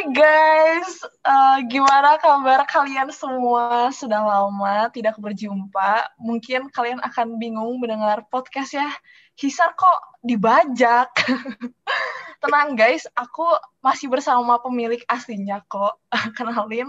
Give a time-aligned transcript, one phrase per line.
[0.00, 3.92] Guys, uh, gimana kabar kalian semua?
[3.92, 6.16] Sudah lama tidak berjumpa.
[6.16, 8.88] Mungkin kalian akan bingung mendengar podcast ya.
[9.36, 11.12] Hisar kok dibajak?
[12.40, 13.44] Tenang guys, aku
[13.84, 16.00] masih bersama pemilik aslinya kok.
[16.36, 16.88] Kenalin,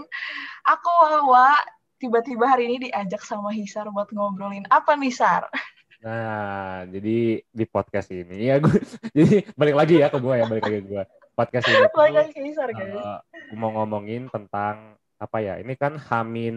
[0.64, 1.52] aku Wawa.
[2.00, 5.52] Tiba-tiba hari ini diajak sama Hisar buat ngobrolin apa nih Sar?
[6.00, 8.74] Nah, jadi di podcast ini ya gue
[9.16, 13.20] jadi balik lagi ya ke gue ya balik lagi ke gue podcast ini tuh, uh,
[13.56, 16.56] mau ngomongin tentang apa ya ini kan Hamin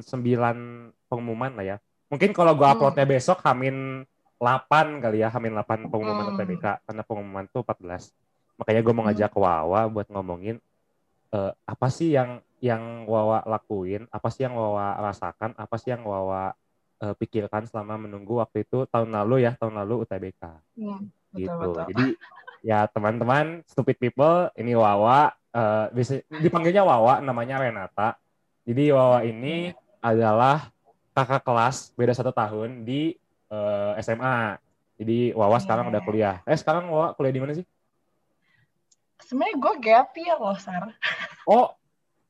[0.00, 0.08] 9
[1.12, 1.76] pengumuman lah ya
[2.08, 3.14] mungkin kalau gue uploadnya hmm.
[3.14, 4.02] besok Hamin
[4.40, 6.32] 8 kali ya Hamin 8 pengumuman hmm.
[6.34, 8.08] UTBK karena pengumuman tuh 14
[8.56, 9.08] makanya gue mau hmm.
[9.12, 9.42] ngajak hmm.
[9.44, 10.56] Wawa buat ngomongin
[11.36, 16.02] uh, apa sih yang yang Wawa lakuin apa sih yang Wawa rasakan apa sih yang
[16.08, 16.56] Wawa
[17.04, 20.42] uh, pikirkan selama menunggu waktu itu tahun lalu ya tahun lalu UTBK
[20.80, 21.00] hmm,
[21.36, 21.86] betul, gitu betul.
[21.92, 22.06] jadi
[22.62, 28.18] ya teman-teman stupid people ini Wawa uh, bisa dipanggilnya Wawa namanya Renata.
[28.68, 30.68] Jadi Wawa ini adalah
[31.16, 33.18] kakak kelas beda satu tahun di
[33.50, 34.58] uh, eh, SMA
[34.98, 35.60] jadi Wawa yeah.
[35.62, 36.36] sekarang udah kuliah.
[36.46, 37.66] Eh sekarang Wawa kuliah di mana sih?
[39.22, 40.94] Sebenarnya gue gap year loh Sar
[41.44, 41.74] oh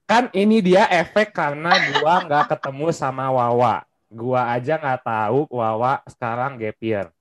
[0.09, 3.85] kan ini dia efek karena gua nggak ketemu sama Wawa.
[4.09, 7.13] Gua aja nggak tahu Wawa sekarang gap year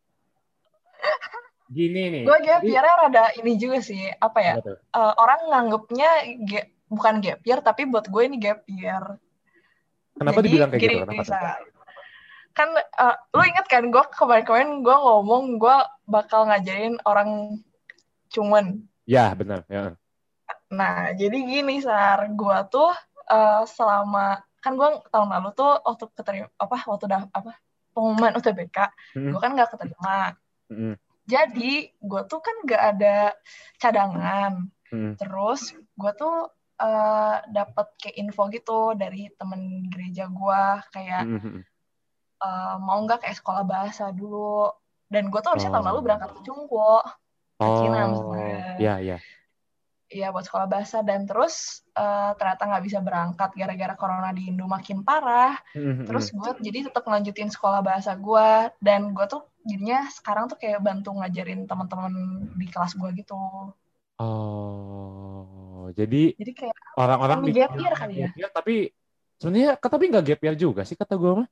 [1.68, 2.24] gini nih.
[2.24, 4.54] Gue gap year rada ini juga sih, apa ya?
[4.96, 6.10] Uh, orang nganggepnya
[6.48, 9.20] ge, bukan gap year, tapi buat gue ini gap year.
[10.18, 11.04] Kenapa Jadi, dibilang kayak gini, gitu?
[11.06, 11.40] Kenapa bisa.
[12.58, 15.78] Kan, uh, lu inget kan, gue kemarin-kemarin gue ngomong gue
[16.10, 17.62] bakal ngajarin orang
[18.34, 18.82] cuman.
[19.06, 19.62] Ya, benar.
[19.70, 19.94] Ya.
[20.74, 22.26] Nah, jadi gini, Sar.
[22.34, 22.92] Gue tuh
[23.30, 27.52] uh, selama, kan gue tahun lalu tuh waktu keterima, apa, waktu udah, apa,
[27.94, 28.78] pengumuman UTBK,
[29.18, 29.32] hmm.
[29.34, 30.34] gue kan gak keterima.
[30.68, 33.36] Hmm jadi gue tuh kan gak ada
[33.78, 35.20] cadangan hmm.
[35.20, 36.48] terus gue tuh
[36.80, 40.64] uh, eh, dapat kayak info gitu dari temen gereja gue
[40.96, 41.62] kayak hmm.
[42.42, 44.72] uh, mau nggak kayak sekolah bahasa dulu
[45.12, 45.76] dan gue tuh harusnya oh.
[45.80, 47.04] tahun lalu berangkat ke Cungko
[47.58, 47.78] ke oh.
[47.84, 48.00] Cina
[48.78, 49.18] Iya, iya.
[50.08, 54.64] Iya buat sekolah bahasa dan terus uh, ternyata nggak bisa berangkat gara-gara corona di Indo
[54.64, 55.60] makin parah.
[55.76, 56.08] Mm-hmm.
[56.08, 60.80] Terus gue jadi tetap ngelanjutin sekolah bahasa gue dan gue tuh jadinya sekarang tuh kayak
[60.80, 62.14] bantu ngajarin teman-teman
[62.56, 63.36] di kelas gue gitu.
[64.18, 68.30] Oh, jadi jadi kayak orang-orang di gap year kali ya.
[68.34, 68.90] Year, tapi
[69.38, 71.50] sebenarnya tapi nggak gap year juga sih kata gue mah.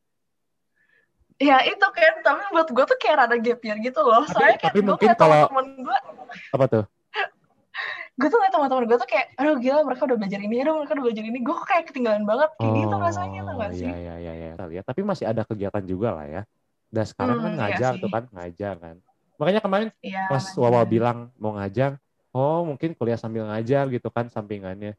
[1.36, 4.24] Ya itu kan, tapi buat gue tuh kayak rada gap year gitu loh.
[4.24, 5.98] Tapi, Soalnya kayak tapi mungkin kalau temen gue
[6.56, 6.84] apa tuh?
[8.16, 10.92] gue tuh ngeliat teman-teman gue tuh kayak aduh gila mereka udah belajar ini aduh mereka
[10.96, 14.16] udah belajar ini gue kayak ketinggalan banget kayak oh, gitu rasanya tuh gak sih iya
[14.24, 14.82] iya iya ya.
[14.88, 16.42] tapi masih ada kegiatan juga lah ya
[16.90, 18.96] dan sekarang kan hmm, kan ngajar iya tuh kan ngajar kan
[19.36, 22.00] makanya kemarin iya, pas Wawa bilang mau ngajar
[22.32, 24.96] oh mungkin kuliah sambil ngajar gitu kan sampingannya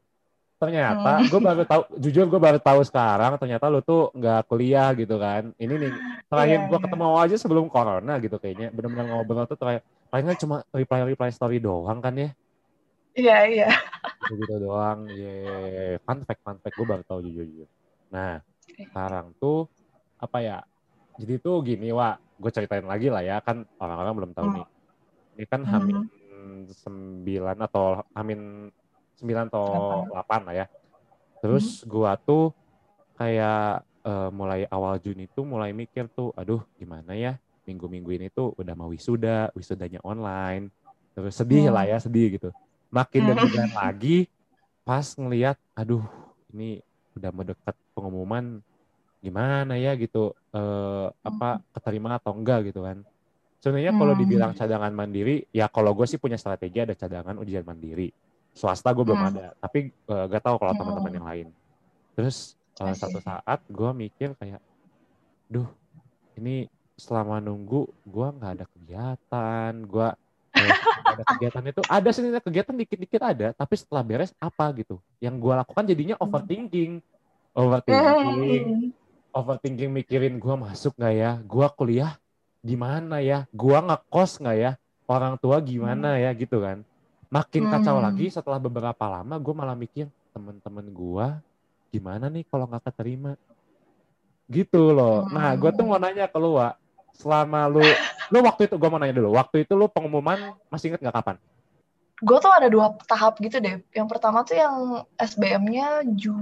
[0.57, 1.29] ternyata hmm.
[1.29, 5.53] gue baru tahu jujur gue baru tahu sekarang ternyata lu tuh nggak kuliah gitu kan
[5.61, 5.91] ini nih
[6.25, 6.85] terakhir yeah, gue yeah.
[6.89, 11.61] ketemu aja sebelum corona gitu kayaknya benar-benar ngobrol tuh terakhir palingan cuma reply reply story
[11.61, 12.33] doang kan ya
[13.17, 13.69] Iya, iya.
[14.29, 15.09] Begitu doang.
[15.09, 15.33] Iya,
[15.97, 15.97] yeah.
[16.05, 16.77] Fun fact, fun fact.
[16.77, 17.65] Gue baru tahu jujur-jujur.
[18.13, 19.65] Nah, sekarang tuh,
[20.21, 20.57] apa ya,
[21.17, 22.37] jadi tuh gini, Wak.
[22.37, 24.55] Gue ceritain lagi lah ya, kan orang-orang belum tahu hmm.
[24.55, 24.67] nih.
[25.37, 25.71] Ini kan hmm.
[25.73, 25.97] Hamin
[26.69, 28.71] sembilan atau Hamin
[29.17, 29.65] sembilan atau
[30.07, 30.65] delapan lah ya.
[31.41, 31.87] Terus hmm.
[31.89, 32.45] gue tuh
[33.17, 38.53] kayak uh, mulai awal Juni tuh mulai mikir tuh, aduh gimana ya, minggu-minggu ini tuh
[38.53, 40.69] udah mau wisuda, wisudanya online.
[41.17, 41.73] Terus sedih hmm.
[41.73, 42.49] lah ya, sedih gitu
[42.91, 44.31] makin dan lagi
[44.87, 46.03] pas ngelihat aduh
[46.55, 46.79] ini
[47.19, 48.63] udah mendekat pengumuman
[49.27, 53.03] gimana ya gitu eh, apa keterima atau enggak gitu kan.
[53.59, 54.21] Sebenarnya kalau hmm.
[54.23, 58.07] dibilang cadangan mandiri ya kalau gue sih punya strategi ada cadangan ujian mandiri.
[58.55, 59.29] Swasta gue belum hmm.
[59.35, 61.47] ada tapi uh, gak tahu kalau teman-teman yang lain.
[62.15, 64.63] Terus uh, satu saat gue mikir kayak
[65.51, 65.67] duh
[66.39, 70.09] ini selama nunggu gue nggak ada kegiatan gue
[71.13, 75.01] ada kegiatan itu ada sih kegiatan dikit-dikit ada tapi setelah beres apa gitu.
[75.19, 76.23] Yang gue lakukan jadinya hmm.
[76.23, 76.91] overthinking.
[77.57, 78.65] Overthinking.
[78.93, 79.06] Hmm.
[79.37, 81.31] Overthinking mikirin gue masuk nggak ya?
[81.45, 82.17] Gue kuliah
[82.65, 83.45] di mana ya?
[83.53, 84.71] Gue ngekos nggak ya?
[85.05, 86.21] Orang tua gimana hmm.
[86.25, 86.29] ya?
[86.33, 86.81] Gitu kan.
[87.29, 91.27] Makin kacau lagi setelah beberapa lama gue malah mikir temen-temen gue
[91.93, 93.37] gimana nih kalau nggak keterima?
[94.49, 95.29] Gitu loh.
[95.29, 96.79] Nah gue tuh mau nanya ke lu Wak.
[97.13, 97.83] Selama lu
[98.33, 99.37] lu waktu itu gue mau nanya dulu.
[99.37, 101.37] Waktu itu lu pengumuman masih inget nggak kapan?
[102.17, 103.77] Gue tuh ada dua tahap gitu deh.
[103.93, 106.33] Yang pertama tuh yang SBM-nya Ju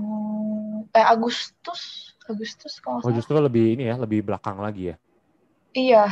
[0.96, 4.96] eh Agustus Agustus kalau oh justru lebih ini ya lebih belakang lagi ya
[5.76, 6.06] iya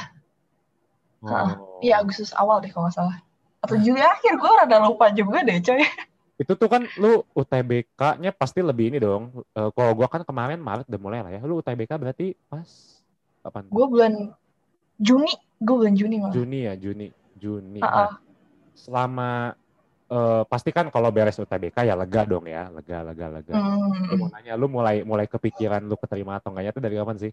[1.24, 1.80] oh.
[1.82, 3.18] iya Agustus awal deh kalau nggak salah
[3.64, 5.82] atau Juli akhir gue rada lupa juga deh coy
[6.34, 9.46] Itu tuh kan lu UTBK-nya pasti lebih ini dong.
[9.54, 11.40] Uh, kalau gua kan kemarin Maret udah mulai lah ya.
[11.46, 12.66] Lu UTBK berarti pas
[13.46, 13.70] kapan?
[13.70, 14.14] Gue bulan
[14.98, 16.34] Juni, gue bulan Juni malah.
[16.34, 17.08] Juni ya, Juni,
[17.38, 17.80] Juni.
[17.80, 17.94] Uh -uh.
[17.94, 18.12] Nah,
[18.74, 19.54] selama
[20.10, 23.54] uh, pasti kan kalau beres UTBK ya lega dong ya, lega, lega, lega.
[23.54, 24.10] Hmm.
[24.12, 27.32] Lu mau nanya, lu mulai mulai kepikiran lu keterima atau enggaknya itu dari kapan sih?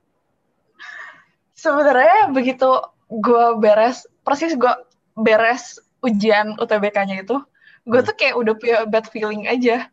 [1.57, 2.69] Sebenarnya begitu
[3.11, 4.75] gue beres, persis gue
[5.19, 7.37] beres ujian UTBK-nya itu,
[7.85, 8.09] gue hmm.
[8.09, 9.91] tuh kayak udah punya bad feeling aja.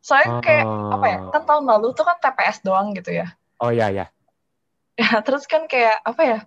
[0.00, 1.18] Soalnya kayak apa ya?
[1.28, 3.28] Kan tahun lalu tuh kan TPS doang gitu ya.
[3.60, 4.06] Oh iya iya.
[4.96, 6.38] Ya terus kan kayak apa ya?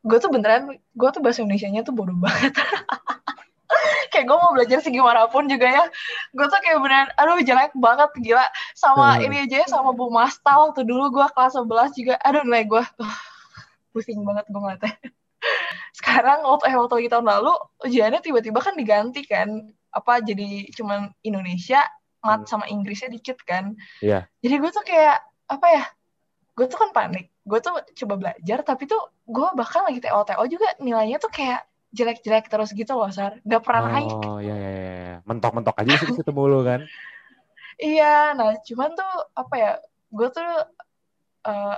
[0.00, 2.54] Gue tuh beneran, gue tuh bahasa Indonesia-nya tuh bodoh banget.
[4.12, 5.84] kayak gue mau belajar segimanapun juga ya.
[6.34, 8.46] Gue tuh kayak beneran aduh jelek banget gila.
[8.74, 9.24] Sama hmm.
[9.26, 12.14] ini aja ya sama Bu Masta waktu dulu gue kelas 11 juga.
[12.26, 13.16] Aduh nilai gue uh,
[13.94, 14.92] pusing banget gue ngeliatnya.
[15.98, 17.52] Sekarang waktu eh waktu tahun lalu
[17.86, 19.48] ujiannya tiba-tiba kan diganti kan.
[19.90, 21.82] Apa jadi cuman Indonesia
[22.20, 22.50] mat hmm.
[22.50, 23.74] sama Inggrisnya dikit kan.
[24.04, 24.22] Iya.
[24.28, 24.42] Yeah.
[24.44, 25.18] jadi gue tuh kayak
[25.50, 25.84] apa ya
[26.58, 27.32] gue tuh kan panik.
[27.46, 27.72] Gue tuh
[28.04, 32.70] coba belajar tapi tuh gue bahkan lagi TO TO juga nilainya tuh kayak jelek-jelek terus
[32.70, 33.38] gitu loh Sar.
[33.42, 34.10] Nggak pernah oh, naik.
[34.10, 35.16] oh iya iya iya.
[35.26, 36.82] Mentok-mentok aja sih situ mulu kan?
[37.80, 39.72] Iya nah cuman tuh apa ya
[40.12, 40.52] gue tuh
[41.48, 41.76] uh,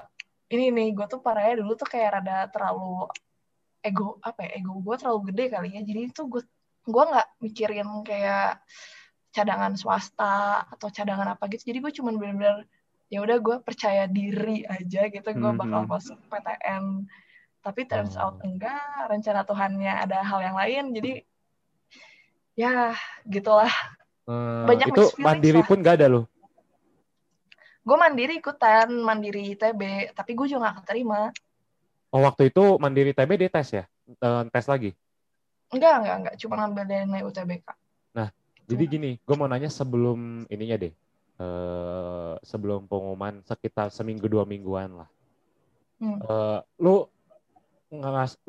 [0.50, 3.06] ini nih gue tuh parahnya dulu tuh kayak rada terlalu
[3.86, 5.80] ego apa ya ego gue terlalu gede kali ya.
[5.86, 6.42] Jadi itu gue
[6.82, 8.58] gue nggak mikirin kayak
[9.30, 11.70] cadangan swasta atau cadangan apa gitu.
[11.70, 12.66] Jadi gue cuman bener-bener
[13.12, 15.90] ya udah gue percaya diri aja gitu gue bakal hmm.
[15.92, 17.04] masuk PTN
[17.62, 18.44] tapi turns out oh.
[18.44, 21.12] enggak rencana Tuhannya ada hal yang lain jadi
[22.58, 22.92] ya
[23.26, 23.70] gitulah.
[24.22, 25.66] Hmm, banyak itu mandiri lah.
[25.66, 26.24] pun gak ada loh.
[27.82, 31.30] Gue mandiri ikutan mandiri ITB tapi gue juga gak keterima.
[32.12, 33.84] Oh waktu itu mandiri ITB dia tes ya?
[34.18, 34.94] Uh, tes lagi?
[35.72, 36.34] Enggak enggak enggak.
[36.38, 37.66] Cuma ngambil dari UTBK
[38.12, 38.28] nah
[38.68, 40.94] jadi gini gue mau nanya sebelum ininya deh.
[41.42, 45.08] Uh, sebelum pengumuman sekitar seminggu dua mingguan lah.
[45.98, 46.18] Hmm.
[46.26, 47.06] uh, lu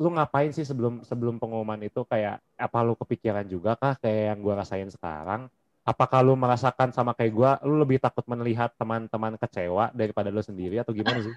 [0.00, 4.38] lu ngapain sih sebelum sebelum pengumuman itu kayak apa lu kepikiran juga kah kayak yang
[4.40, 5.52] gue rasain sekarang?
[5.84, 10.80] Apakah lu merasakan sama kayak gue, lu lebih takut melihat teman-teman kecewa daripada lu sendiri
[10.80, 11.36] atau gimana sih?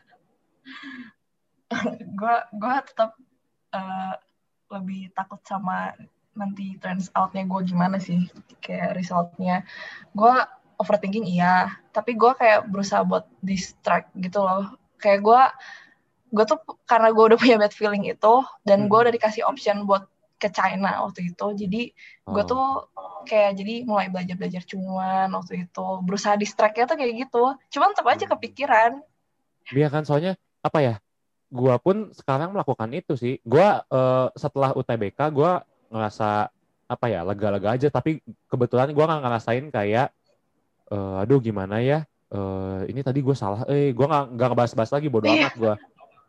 [2.19, 3.12] gue gue tetap
[3.75, 4.15] uh,
[4.71, 5.92] lebih takut sama
[6.38, 8.30] nanti turns outnya gue gimana sih
[8.62, 9.65] kayak resultnya
[10.13, 10.36] gue
[10.77, 15.44] overthinking iya tapi gue kayak berusaha buat distract gitu loh kayak gue
[16.27, 18.35] gue tuh karena gue udah punya bad feeling itu
[18.68, 18.89] dan hmm.
[18.91, 20.07] gue udah dikasih option buat
[20.38, 21.81] ke China waktu itu jadi
[22.29, 22.47] gue oh.
[22.47, 22.65] tuh
[23.25, 27.44] kayak jadi mulai belajar belajar cuman waktu itu berusaha distract tuh kayak gitu
[27.74, 28.33] cuman tetap aja hmm.
[28.38, 28.91] kepikiran
[29.68, 30.95] Iya kan soalnya apa ya
[31.51, 35.51] gue pun sekarang melakukan itu sih gue uh, setelah UTBK gue
[35.91, 36.51] ngerasa
[36.88, 40.12] apa ya lega-lega aja tapi kebetulan gue nggak ngerasain kayak
[40.91, 45.07] uh, aduh gimana ya uh, ini tadi gue salah eh gue nggak nggak ngebahas-bahas lagi
[45.12, 45.51] bodoh iya.
[45.51, 45.74] amat gue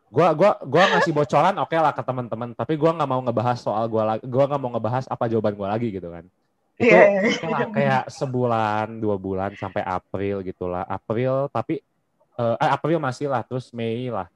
[0.09, 3.57] gua gua gua ngasih bocoran oke okay lah ke teman-teman tapi gua nggak mau ngebahas
[3.61, 6.25] soal gua lagi gua nggak mau ngebahas apa jawaban gua lagi gitu kan
[6.79, 7.07] itu yeah.
[7.27, 7.65] Iya, iya.
[7.75, 11.83] kayak sebulan dua bulan sampai April gitulah April tapi
[12.39, 14.31] uh, eh, April masih lah terus Mei lah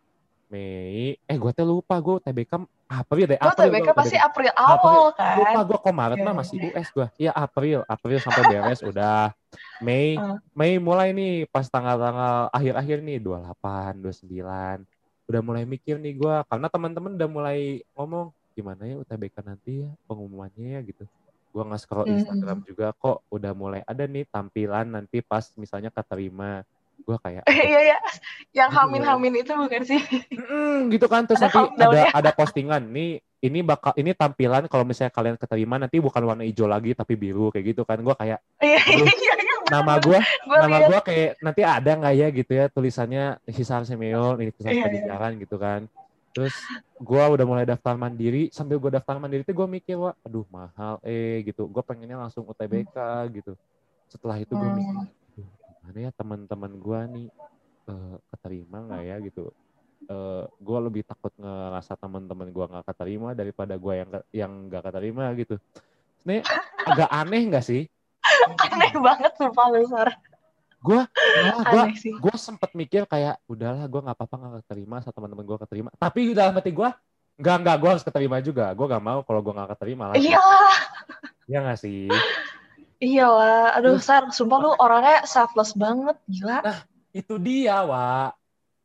[0.51, 4.75] Mei eh gue tuh lupa gue TBK April deh April TBK gua, pasti April awal
[4.75, 5.03] April.
[5.15, 6.27] kan lupa gue kok Maret yeah.
[6.27, 9.31] mah masih US gue iya April April sampai beres udah
[9.79, 10.35] Mei uh.
[10.51, 14.83] Mei mulai nih pas tanggal-tanggal akhir-akhir nih 28 29
[15.27, 17.59] udah mulai mikir nih gue karena teman-teman udah mulai
[17.95, 21.03] ngomong gimana ya UTBK nanti ya pengumumannya ya gitu.
[21.53, 22.65] Gue nggak scroll Instagram mm.
[22.69, 26.61] juga kok udah mulai ada nih tampilan nanti pas misalnya keterima.
[27.03, 27.97] Gue kayak iya iya.
[28.53, 30.01] Yang hamin hamin itu bukan sih?
[30.33, 31.25] Mm, gitu kan.
[31.25, 32.09] Terus nanti ada ya.
[32.13, 32.83] ada postingan.
[32.89, 37.17] Nih ini bakal ini tampilan kalau misalnya kalian keterima nanti bukan warna hijau lagi tapi
[37.17, 38.01] biru kayak gitu kan.
[38.01, 39.33] Gue kayak iya, iya, iya,
[39.69, 40.19] nama gue
[40.63, 44.89] nama gue kayak nanti ada nggak ya gitu ya tulisannya Hisar Semeo ini kisah yeah,
[44.89, 45.31] yeah.
[45.39, 45.87] gitu kan.
[46.33, 46.55] Terus
[46.97, 50.97] gue udah mulai daftar mandiri sambil gue daftar mandiri itu gue mikir wah aduh mahal
[51.05, 51.69] eh gitu.
[51.69, 52.97] Gue pengennya langsung UTBK
[53.37, 53.53] gitu.
[54.09, 55.85] Setelah itu gue mikir hmm.
[55.85, 57.27] mana ya teman-teman gue nih
[57.87, 59.17] uh, keterima nggak ya?
[59.21, 59.43] Gitu.
[60.03, 65.29] Uh, gue lebih takut ngerasa teman-teman gue nggak keterima daripada gue yang yang nggak keterima
[65.37, 65.55] gitu.
[66.25, 66.41] Ini
[66.81, 67.85] agak aneh nggak sih
[68.69, 70.09] aneh banget sumpah lu Sar
[70.83, 71.01] gue
[71.71, 71.83] gue
[72.19, 75.89] gue sempet mikir kayak udahlah gue nggak apa-apa nggak keterima sama teman-teman gue keterima.
[75.95, 76.89] Tapi dalam hati gue
[77.39, 78.67] nggak nggak gue harus keterima juga.
[78.75, 80.27] Gue nggak mau kalau gue nggak keterima lagi.
[80.27, 80.43] Iya.
[81.47, 82.11] Iya nggak sih?
[82.99, 86.59] Iyalah aduh Sar sumpah lu orangnya selfless banget gila.
[86.59, 86.79] Nah
[87.15, 88.35] itu dia wa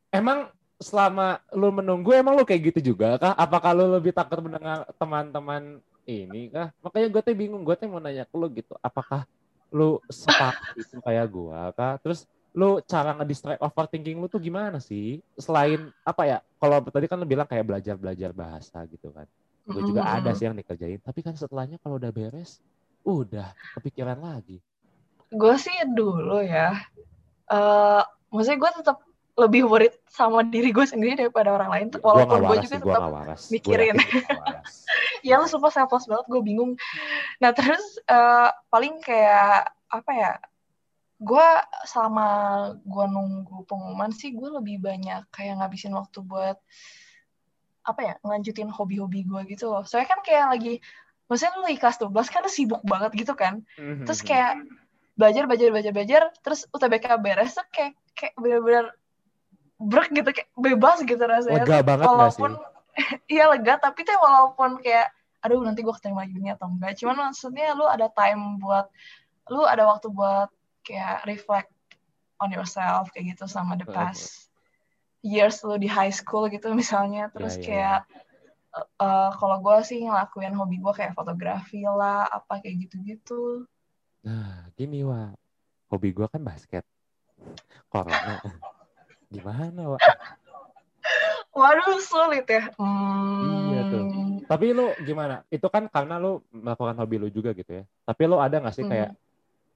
[0.07, 0.47] emang
[0.79, 3.35] selama lu menunggu emang lu kayak gitu juga kah?
[3.35, 6.49] Apakah lu lebih takut mendengar teman-teman ini.
[6.49, 8.73] Kah makanya gue tuh bingung gue tuh mau nanya ke lu gitu.
[8.81, 9.29] Apakah
[9.69, 12.25] lu sepak itu kayak gua kak terus
[12.57, 15.21] lu cara ngedistract overthinking lu tuh gimana sih?
[15.37, 16.37] Selain apa ya?
[16.57, 19.29] Kalau tadi kan lu bilang kayak belajar belajar bahasa gitu kan.
[19.69, 20.17] Gue juga mm -hmm.
[20.25, 20.97] ada sih yang dikerjain.
[20.97, 22.57] Tapi kan setelahnya kalau udah beres
[23.05, 24.57] udah kepikiran lagi.
[25.29, 26.73] Gue sih dulu ya
[27.49, 28.97] uh, maksudnya gue tetap
[29.39, 32.03] lebih worried sama diri gue sendiri daripada orang lain tuh.
[32.03, 33.03] Walaupun gue juga tetap
[33.47, 33.95] mikirin.
[35.27, 36.75] ya lu sumpah selfless banget gue bingung.
[37.39, 37.81] Nah terus
[38.11, 40.31] uh, paling kayak apa ya
[41.19, 41.47] gue
[41.87, 42.27] selama
[42.83, 46.59] gue nunggu pengumuman sih gue lebih banyak kayak ngabisin waktu buat
[47.83, 49.87] apa ya ngelanjutin hobi-hobi gue gitu loh.
[49.87, 50.73] Soalnya kan kayak lagi
[51.31, 53.63] maksudnya lu di kelas 12 kan sibuk banget gitu kan?
[53.79, 54.03] Mm-hmm.
[54.03, 54.59] terus kayak
[55.19, 58.95] belajar belajar belajar belajar terus UTBK beres tuh kayak kayak bener-bener
[59.79, 61.63] brek gitu kayak bebas gitu rasanya.
[61.63, 62.51] Lega banget walaupun
[63.31, 65.07] iya lega tapi tuh walaupun kayak
[65.39, 66.99] aduh nanti gue keterima gini atau enggak.
[66.99, 68.91] Cuman maksudnya lu ada time buat
[69.47, 70.51] lu ada waktu buat
[70.83, 71.71] kayak reflect
[72.43, 74.51] on yourself kayak gitu sama the past
[75.23, 77.31] years lu di high school gitu misalnya.
[77.31, 77.99] Terus yeah, yeah, kayak
[78.75, 78.85] yeah.
[78.99, 83.63] uh, kalau gue sih ngelakuin hobi gue kayak fotografi lah apa kayak gitu-gitu.
[84.27, 85.31] Nah gini wa
[85.87, 86.83] hobi gue kan basket.
[87.87, 88.43] Corona
[89.29, 89.97] gimana wa
[91.49, 92.69] Waduh sulit ya.
[92.77, 93.73] Hmm.
[93.73, 94.03] Iya tuh.
[94.45, 95.41] Tapi lu gimana?
[95.49, 97.83] Itu kan karena lu melakukan hobi lu juga gitu ya.
[98.05, 99.27] Tapi lu ada gak sih kayak hmm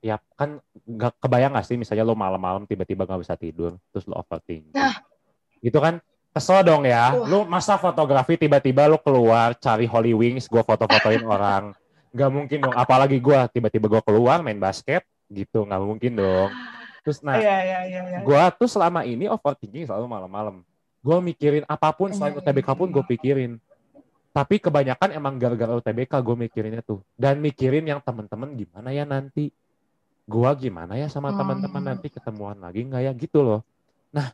[0.03, 4.19] ya kan nggak kebayang gak sih misalnya lo malam-malam tiba-tiba nggak bisa tidur terus lo
[4.19, 4.99] overthinking nah.
[5.63, 6.03] gitu kan
[6.35, 7.23] kesel dong ya uh.
[7.23, 11.71] lo masa fotografi tiba-tiba lo keluar cari Holy Wings gue foto-fotoin orang
[12.11, 16.51] nggak mungkin dong apalagi gue tiba-tiba gue keluar main basket gitu nggak mungkin dong
[17.03, 18.21] terus nah yeah, yeah, yeah, yeah.
[18.23, 20.63] gue tuh selama ini overthinking selalu malam-malam.
[21.03, 23.59] Gue mikirin apa pun selain UTBK pun gue pikirin.
[24.31, 27.03] Tapi kebanyakan emang gara-gara UTBK gue mikirinnya tuh.
[27.19, 29.51] Dan mikirin yang temen-temen gimana ya nanti?
[30.23, 31.89] Gua gimana ya sama teman-teman hmm.
[31.91, 33.11] nanti ketemuan lagi nggak ya?
[33.11, 33.59] Gitu loh.
[34.15, 34.31] Nah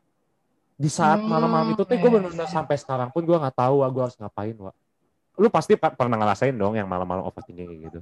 [0.79, 4.15] di saat malam-malam itu tuh gue benar-benar sampai sekarang pun gue nggak tahu gue harus
[4.15, 4.71] ngapain wa
[5.35, 7.99] lu pasti pernah ngerasain dong yang malam-malam overthinking kayak gitu?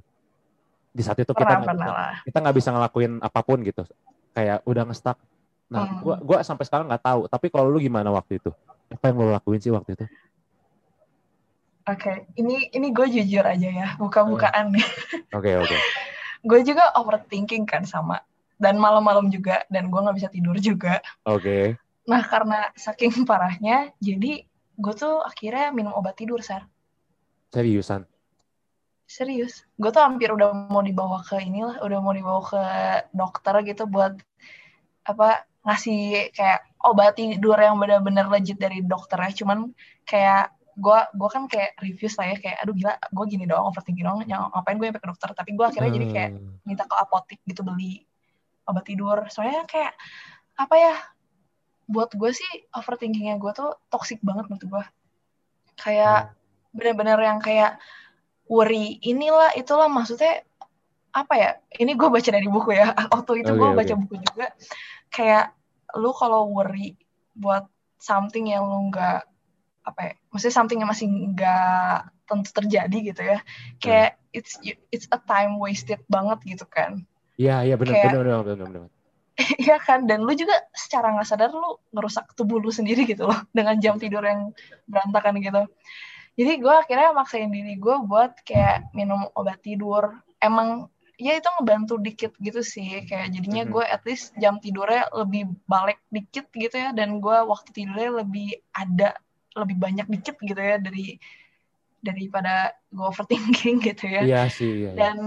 [0.91, 1.93] Di saat itu kita nggak bisa,
[2.27, 3.85] kita nggak bisa ngelakuin apa pun gitu
[4.37, 5.17] kayak udah ngestak
[5.67, 6.05] nah hmm.
[6.05, 8.53] gua gua sampai sekarang nggak tahu tapi kalau lu gimana waktu itu
[8.93, 10.05] apa yang lu lakuin sih waktu itu
[11.87, 12.17] Oke, okay.
[12.35, 14.83] ini ini gue jujur aja ya, buka-bukaan nih.
[15.31, 15.71] Oke okay, oke.
[15.71, 15.79] Okay
[16.47, 18.21] gue juga overthinking kan sama
[18.57, 21.63] dan malam-malam juga dan gue nggak bisa tidur juga oke okay.
[22.05, 24.45] nah karena saking parahnya jadi
[24.77, 26.65] gue tuh akhirnya minum obat tidur sar
[27.49, 28.05] seriusan
[29.07, 32.61] serius gue tuh hampir udah mau dibawa ke inilah udah mau dibawa ke
[33.15, 34.19] dokter gitu buat
[35.07, 39.71] apa ngasih kayak obat tidur yang benar-benar legit dari dokternya cuman
[40.03, 44.21] kayak gue gue kan kayak review saya kayak aduh gila gue gini dong overthinking dong
[44.27, 45.97] ngapain gue sampai ke dokter tapi gue akhirnya hmm.
[45.97, 46.55] jadi kayak hmm.
[46.69, 48.05] minta ke apotek gitu beli
[48.69, 49.97] obat tidur soalnya kayak
[50.59, 50.93] apa ya
[51.89, 54.83] buat gue sih overthinkingnya gue tuh toxic banget menurut gue
[55.81, 56.75] kayak hmm.
[56.77, 57.81] bener-bener yang kayak
[58.47, 60.43] worry inilah itulah maksudnya
[61.15, 61.51] apa ya?
[61.73, 62.93] Ini gue baca dari buku ya.
[63.13, 64.47] Waktu itu okay, gue baca buku juga.
[65.09, 65.45] Kayak
[65.95, 66.99] lu kalau worry
[67.37, 67.65] buat
[67.97, 69.25] something yang lu nggak
[69.87, 73.39] apa ya maksudnya something yang masih nggak tentu terjadi gitu ya.
[73.79, 74.37] Kayak hmm.
[74.37, 74.53] it's
[74.91, 77.07] it's a time wasted banget gitu kan.
[77.37, 78.89] Iya iya benar benar benar benar
[79.63, 83.37] Iya kan, dan lu juga secara nggak sadar lu ngerusak tubuh lu sendiri gitu loh.
[83.53, 84.51] Dengan jam tidur yang
[84.89, 85.61] berantakan gitu.
[86.37, 90.21] Jadi gue akhirnya maksain diri gue buat kayak minum obat tidur.
[90.37, 90.85] Emang
[91.17, 93.73] ya itu ngebantu dikit gitu sih, kayak jadinya mm-hmm.
[93.73, 98.53] gue at least jam tidurnya lebih balik dikit gitu ya, dan gue waktu tidurnya lebih
[98.69, 99.17] ada
[99.57, 101.17] lebih banyak dikit gitu ya dari
[102.05, 104.21] daripada gue overthinking gitu ya.
[104.21, 104.69] Iya sih.
[104.69, 104.91] Iya, iya.
[104.93, 105.17] Dan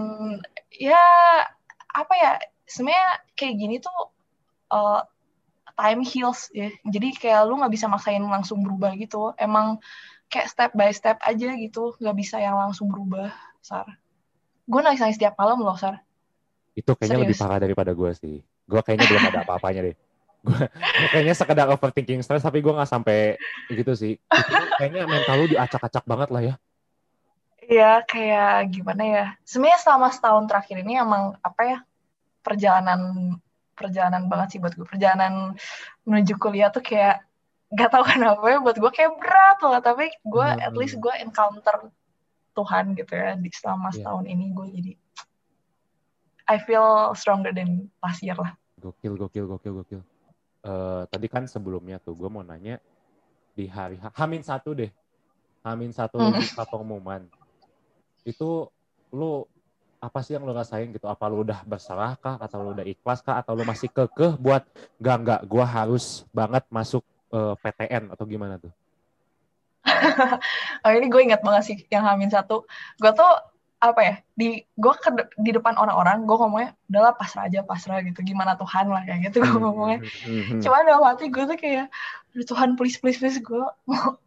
[0.71, 1.05] ya
[1.91, 2.33] apa ya
[2.71, 4.01] sebenarnya kayak gini tuh
[4.71, 5.03] uh,
[5.75, 6.71] time heals ya.
[6.87, 9.35] Jadi kayak lu nggak bisa maksain langsung berubah gitu.
[9.35, 9.83] Emang
[10.31, 13.87] kayak step by step aja gitu, nggak bisa yang langsung berubah, Sar.
[14.65, 16.01] Gue nangis nangis setiap malam loh, Sar.
[16.79, 17.27] Itu kayaknya Serius.
[17.27, 18.39] lebih parah daripada gue sih.
[18.71, 19.97] Gue kayaknya belum ada apa-apanya deh
[20.41, 20.65] gue
[21.13, 23.37] kayaknya sekedar overthinking stress tapi gue nggak sampai
[23.69, 26.55] gitu sih itu kayaknya mental lu diacak-acak banget lah ya
[27.71, 31.79] Iya kayak gimana ya sebenarnya selama setahun terakhir ini emang apa ya
[32.43, 33.37] perjalanan
[33.79, 35.55] perjalanan banget sih buat gue perjalanan
[36.03, 37.23] menuju kuliah tuh kayak
[37.71, 40.67] gak tau kenapa ya buat gue kayak berat lah tapi gue hmm.
[40.67, 41.91] at least gue encounter
[42.51, 44.03] Tuhan gitu ya di selama iya.
[44.03, 44.33] setahun yeah.
[44.35, 44.93] ini gue jadi
[46.51, 50.03] I feel stronger than last year lah gokil gokil gokil gokil
[50.67, 52.83] uh, tadi kan sebelumnya tuh gue mau nanya
[53.55, 54.91] di hari Hamin satu deh
[55.63, 56.35] Hamin satu hmm.
[56.35, 57.23] di pengumuman
[58.27, 58.67] itu
[59.15, 59.47] lu
[60.01, 63.21] apa sih yang lo rasain gitu apa lo udah berserah kah atau lo udah ikhlas
[63.21, 64.65] kah atau lo masih kekeh buat
[64.97, 68.73] gak nggak gue harus banget masuk uh, eh, PTN atau gimana tuh?
[70.85, 72.65] Oh ini gue ingat banget sih yang hamin satu.
[73.01, 73.33] Gue tuh
[73.81, 75.09] apa ya di gue ke
[75.41, 78.21] di depan orang-orang gue ngomongnya udahlah pasrah aja pasrah gitu.
[78.25, 79.99] Gimana Tuhan lah kayak gitu gue hmm, ngomongnya.
[80.05, 81.87] hmm, hmm, cuma dalam hati gue tuh kayak
[82.33, 83.65] Tuhan please please please gue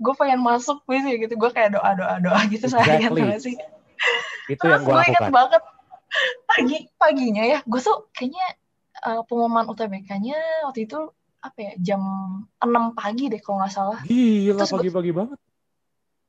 [0.04, 1.34] gue pengen masuk please ya gitu.
[1.38, 3.22] Gue kayak doa doa doa gitu exactly.
[3.22, 3.56] saya sih?
[4.50, 5.62] Itu yang gue ingat banget
[6.46, 8.46] pagi paginya ya gue tuh kayaknya
[9.02, 11.10] uh, pengumuman UTBK-nya waktu itu
[11.44, 12.02] apa ya jam
[12.64, 14.00] 6 pagi deh kalau nggak salah.
[14.08, 15.40] Gila pagi-pagi banget.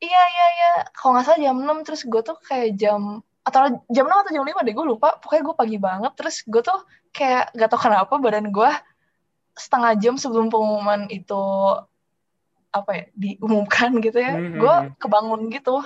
[0.02, 0.72] Iya iya iya.
[0.90, 4.44] Kalau nggak salah jam 6 terus gue tuh kayak jam atau jam 6 atau jam
[4.44, 5.14] 5 deh gue lupa.
[5.22, 6.12] Pokoknya gue pagi banget.
[6.18, 6.78] Terus gue tuh
[7.14, 8.70] kayak gak tau kenapa badan gue
[9.54, 11.42] setengah jam sebelum pengumuman itu
[12.74, 14.34] apa ya diumumkan gitu ya.
[14.34, 14.58] Mm-hmm.
[14.58, 14.90] gue hmm.
[14.98, 15.78] kebangun gitu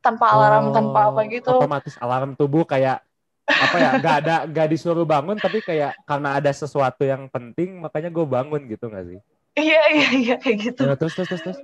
[0.00, 1.52] tanpa alarm oh, tanpa apa gitu.
[1.52, 3.00] otomatis alarm tubuh kayak
[3.44, 8.08] apa ya gak ada gak disuruh bangun tapi kayak karena ada sesuatu yang penting makanya
[8.08, 9.20] gue bangun gitu gak sih?
[9.54, 10.82] Iya iya iya kayak gitu.
[10.88, 11.58] Ya, terus terus terus, terus?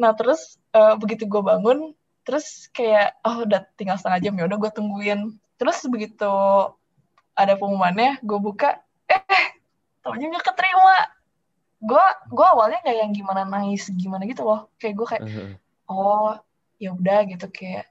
[0.00, 1.92] Nah terus uh, begitu gue bangun
[2.24, 5.20] terus kayak oh udah tinggal setengah jam ya udah gue tungguin.
[5.60, 6.32] Terus begitu
[7.36, 9.60] ada pengumumannya gue buka eh
[10.00, 10.98] taunya nggak keterima.
[11.84, 14.72] Gue gue awalnya kayak yang gimana nangis gimana gitu loh.
[14.80, 15.22] Kayak gue kayak
[15.92, 16.40] oh
[16.80, 17.89] ya udah gitu kayak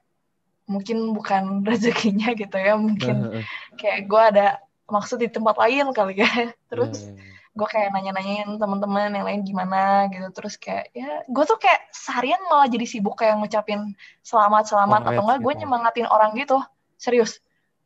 [0.70, 3.42] mungkin bukan rezekinya gitu ya mungkin
[3.74, 4.46] kayak gue ada
[4.90, 6.28] maksud di tempat lain kali ya.
[6.70, 7.08] Terus
[7.50, 10.28] gue kayak nanya-nanyain teman-teman yang lain gimana gitu.
[10.34, 13.94] Terus kayak ya gue tuh kayak seharian malah jadi sibuk kayak ngucapin
[14.26, 15.60] selamat selamat oh, atau enggak gue gitu.
[15.64, 16.58] nyemangatin orang gitu.
[17.00, 17.38] Serius.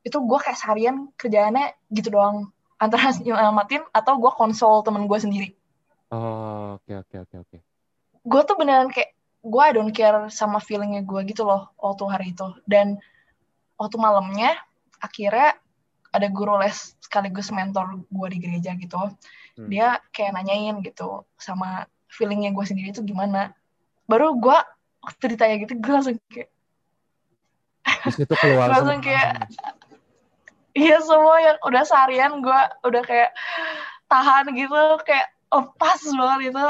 [0.02, 2.50] Itu gue kayak seharian kerjaannya gitu doang.
[2.80, 5.48] Antara nyelamatin atau gue konsol temen gue sendiri.
[6.10, 7.58] Oh oke oke oke oke.
[8.24, 9.13] Gue tuh beneran kayak
[9.44, 12.48] gue I don't care sama feelingnya gue gitu loh waktu hari itu.
[12.64, 12.96] Dan
[13.76, 14.56] waktu malamnya
[15.04, 15.60] akhirnya
[16.14, 19.12] ada guru les sekaligus mentor gue di gereja gitu.
[19.54, 19.70] Hmm.
[19.70, 23.54] dia kayak nanyain gitu sama feelingnya gue sendiri itu gimana.
[24.10, 24.58] Baru gue
[25.04, 26.50] waktu ditanya gitu gue langsung kayak
[27.84, 29.46] di situ keluar langsung kayak
[30.72, 33.30] iya semua yang udah seharian gue udah kayak
[34.10, 36.66] tahan gitu kayak oh, pas banget itu.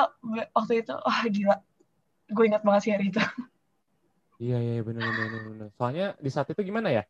[0.52, 1.56] Waktu itu wah oh, gila
[2.34, 3.22] gue ingat banget sih hari itu
[4.44, 7.02] iya iya benar benar benar soalnya di saat itu gimana ya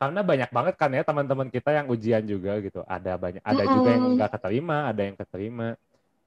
[0.00, 3.68] karena banyak banget kan ya teman-teman kita yang ujian juga gitu ada banyak ada mm
[3.68, 3.76] -hmm.
[3.76, 5.68] juga yang nggak keterima ada yang keterima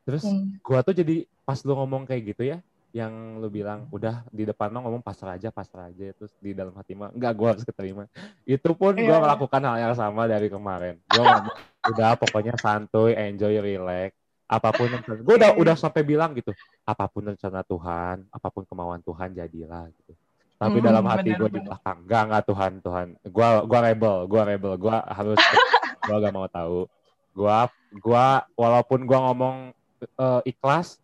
[0.06, 0.62] terus mm.
[0.62, 2.62] gua tuh jadi pas lu ngomong kayak gitu ya
[2.94, 6.78] yang lu bilang udah di depan lo ngomong pasrah aja pasrah aja terus di dalam
[6.78, 8.06] hati mah enggak gua harus keterima
[8.46, 9.10] itu pun yeah.
[9.10, 9.24] gua iya.
[9.26, 11.58] melakukan hal yang sama dari kemarin gua ngomong
[11.90, 14.14] udah pokoknya santuy enjoy relax
[14.44, 16.52] apa pun yang gue udah udah sampai bilang gitu
[16.84, 20.14] apa pun rencana Tuhan apa pun kemauan Tuhan jadilah gitu.
[20.64, 23.08] Tapi hmm, dalam hati gue di belakang enggak enggak Tuhan Tuhan.
[23.28, 24.74] Gue gua rebel gue rebel.
[24.80, 25.40] Gue harus
[26.08, 26.88] gue gak mau tahu.
[27.34, 27.58] Gue
[28.00, 28.26] gua
[28.56, 29.58] walaupun gue ngomong
[30.20, 31.04] uh, ikhlas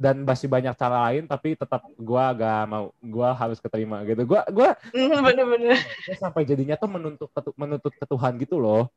[0.00, 4.24] dan masih banyak cara lain tapi tetap gue gak mau gue harus keterima gitu.
[4.28, 5.80] Gue gue hmm, bener-bener
[6.16, 8.88] sampai jadinya tuh menuntut menuntut ke Tuhan gitu loh.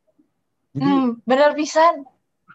[0.74, 2.04] Jadi hmm, bener pisan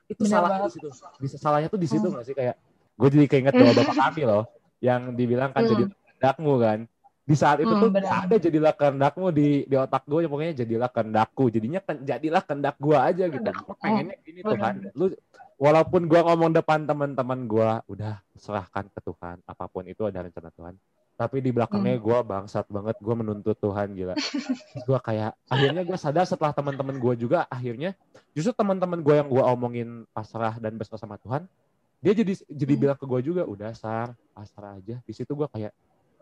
[0.08, 0.88] itu bener salah di situ.
[1.20, 2.14] Bisa salahnya tuh di situ hmm.
[2.16, 2.34] nggak sih?
[2.34, 2.56] Kayak
[2.98, 4.44] gue jadi keinget doa bapak kami loh
[4.82, 5.70] yang dibilang kan hmm.
[5.70, 6.78] jadi kehendakmu kan.
[7.28, 8.08] Di saat itu hmm, tuh bener.
[8.08, 11.44] ada jadilah kehendakmu di di otak gue ya pokoknya jadilah kehendakku.
[11.52, 13.50] Jadinya kan jadilah kehendak gue aja gitu.
[13.52, 14.74] Gue pengennya ini hmm, Tuhan.
[14.96, 15.04] Lu
[15.60, 19.44] walaupun gue ngomong depan teman-teman gue udah serahkan ke Tuhan.
[19.44, 20.74] Apa pun itu ada rencana Tuhan
[21.18, 22.04] tapi di belakangnya hmm.
[22.06, 24.14] gue bangsat banget gue menuntut Tuhan gila.
[24.86, 27.98] Gue kayak akhirnya gue sadar setelah teman-teman gue juga akhirnya
[28.38, 31.50] justru teman-teman gue yang gue omongin pasrah dan berserah sama Tuhan
[31.98, 32.82] dia jadi jadi hmm.
[32.86, 35.02] bilang ke gue juga udah sar pasrah aja.
[35.02, 35.74] Di situ gue kayak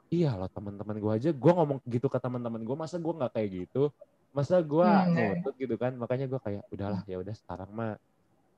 [0.08, 1.30] iya loh teman-teman gue aja.
[1.36, 3.92] Gue ngomong gitu ke teman-teman gue masa gue nggak kayak gitu?
[4.32, 5.12] Masa gue hmm,
[5.44, 5.92] nutut gitu kan?
[5.92, 8.00] Makanya gue kayak udahlah ya udah sekarang mah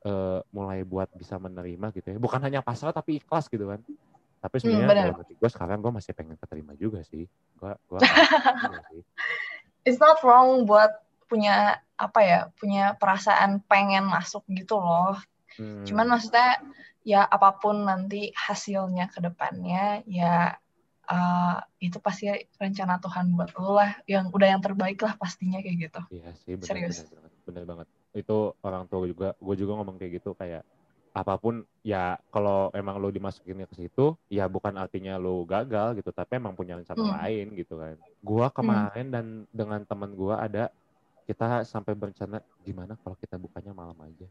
[0.07, 2.19] uh, mulai buat bisa menerima gitu ya.
[2.23, 3.83] Bukan hanya pasrah tapi ikhlas gitu kan
[4.39, 7.27] tapi hmm, sebenarnya hmm, gue sekarang gue masih pengen keterima juga sih.
[7.59, 7.99] Gue gue
[9.89, 10.91] it's not wrong buat
[11.29, 15.19] punya apa ya punya perasaan pengen masuk gitu loh.
[15.59, 15.83] Hmm.
[15.83, 16.63] cuman maksudnya
[17.03, 20.55] ya apa pun nanti hasilnya ke depannya ya
[21.09, 22.29] uh, itu pasti
[22.61, 26.01] rencana Tuhan buat lo lah yang udah yang terbaik lah pastinya kayak gitu.
[26.15, 26.97] Iya sih bener, serius.
[27.09, 27.87] bener, bener, bener banget.
[28.13, 30.63] Itu orang tua juga gue juga ngomong kayak gitu kayak
[31.15, 36.13] apa pun ya kalau emang lo dimasukin ke situ ya bukan artinya lo gagal gitu
[36.13, 37.15] tapi emang punya rencana hmm.
[37.23, 38.55] lain gitu kan gue hmm.
[38.55, 39.15] kemarin hmm.
[39.15, 40.65] dan dengan teman gue ada
[41.29, 44.27] kita sampai berencana gimana kalau kita bukanya malam aja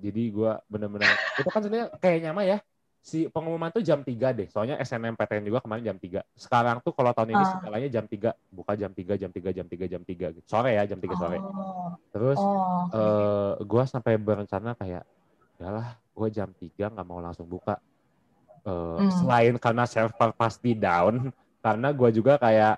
[0.00, 1.06] jadi gue bener-bener
[1.40, 2.58] itu kan sebenarnya kayaknya mah ya
[3.06, 4.50] si pengumuman tuh jam 3 deh.
[4.50, 6.26] Soalnya SNMPTN juga kemarin jam 3.
[6.34, 7.50] Sekarang tuh kalau tahun ini uh.
[7.54, 10.42] segalanya jam 3, buka jam 3, jam 3, jam 3, jam 3 gitu.
[10.42, 11.38] Sore ya, jam 3 sore.
[11.38, 11.94] Oh.
[12.10, 15.06] Terus oh, uh, gue sampai berencana kayak,
[15.60, 17.80] lah, gue jam 3 nggak mau langsung buka.
[18.66, 19.12] Uh, hmm.
[19.22, 21.30] Selain karena server pasti down,
[21.62, 22.76] karena gue juga kayak,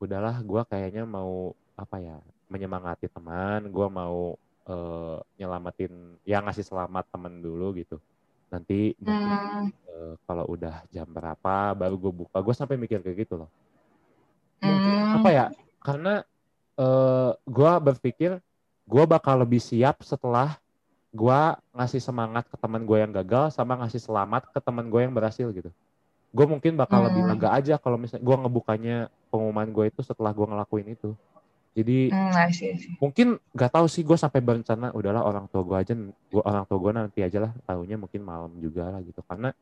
[0.00, 2.16] udahlah gue kayaknya mau apa ya
[2.48, 4.34] menyemangati teman, gue mau
[4.66, 8.00] uh, nyelamatin, ya ngasih selamat temen dulu gitu
[8.48, 9.68] nanti hmm.
[9.88, 13.50] uh, kalau udah jam berapa baru gue buka gue sampai mikir kayak gitu loh
[14.64, 15.16] mungkin hmm.
[15.20, 15.46] apa ya
[15.84, 16.14] karena
[16.80, 18.30] uh, gue berpikir
[18.88, 20.56] gue bakal lebih siap setelah
[21.08, 21.40] gue
[21.72, 25.48] ngasih semangat ke teman gue yang gagal sama ngasih selamat ke teman gue yang berhasil
[25.48, 25.72] gitu
[26.28, 27.06] gue mungkin bakal hmm.
[27.08, 28.96] lebih lega aja kalau misalnya gue ngebukanya
[29.32, 31.16] pengumuman gue itu setelah gue ngelakuin itu
[31.72, 32.92] jadi mm, I see, I see.
[32.98, 35.94] mungkin nggak tahu sih gue sampai berencana udahlah orang tua gue aja,
[36.32, 39.54] gua, orang tua gue nanti aja lah tahunya mungkin malam juga lah gitu karena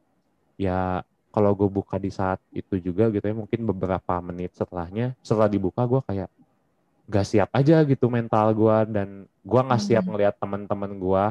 [0.56, 5.52] ya kalau gue buka di saat itu juga gitu ya mungkin beberapa menit setelahnya setelah
[5.52, 6.28] dibuka gue kayak
[7.06, 10.10] gak siap aja gitu mental gue dan gue nggak siap mm-hmm.
[10.10, 11.24] ngelihat teman-teman gue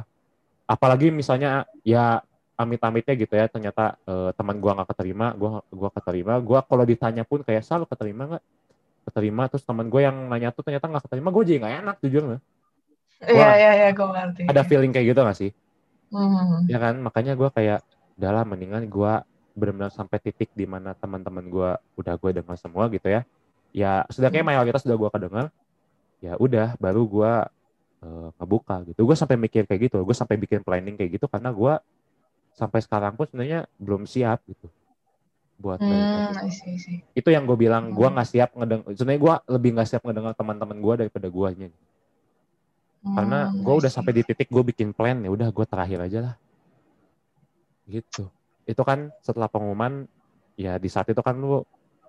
[0.66, 2.24] apalagi misalnya ya
[2.56, 7.28] amit-amitnya gitu ya ternyata uh, teman gue nggak keterima gue gua keterima gue kalau ditanya
[7.28, 8.44] pun kayak selalu keterima nggak
[9.12, 12.24] keterima terus teman gue yang nanya tuh ternyata nggak keterima gue jadi nggak enak jujur
[12.24, 12.42] nggak
[13.24, 14.42] Iya iya iya gue ngerti.
[14.52, 15.52] Ada feeling kayak gitu gak sih?
[16.12, 16.68] Hmm.
[16.68, 17.80] Ya kan makanya gue kayak
[18.20, 19.14] udahlah mendingan gue
[19.56, 23.24] benar-benar sampai titik di mana teman-teman gue udah gue dengar semua gitu ya.
[23.72, 24.50] Ya sedangkan hmm.
[24.52, 25.46] mayoritas udah gue kedengar.
[26.24, 27.34] Ya udah baru gue
[28.06, 29.02] uh, ngebuka gitu.
[29.04, 30.04] Gue sampai mikir kayak gitu.
[30.04, 31.74] Gue sampai bikin planning kayak gitu karena gue
[32.56, 34.72] sampai sekarang pun sebenarnya belum siap gitu
[35.56, 36.94] buat hmm, isi, isi.
[37.16, 37.96] itu yang gue bilang hmm.
[37.96, 41.68] gue nggak siap ngedeng sebenarnya gue lebih nggak siap ngedengar teman-teman gue daripada gue nya
[41.72, 46.20] hmm, karena gue udah sampai di titik gue bikin plan ya udah gue terakhir aja
[46.32, 46.36] lah
[47.88, 48.28] gitu
[48.68, 50.04] itu kan setelah pengumuman
[50.60, 51.64] ya di saat itu kan lu